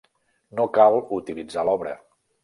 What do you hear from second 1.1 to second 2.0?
utilitzar l'obra.